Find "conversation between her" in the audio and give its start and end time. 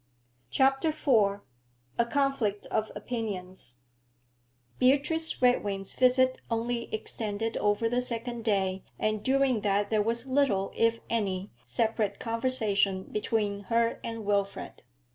12.19-13.99